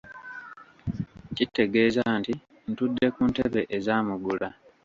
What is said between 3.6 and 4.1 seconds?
eza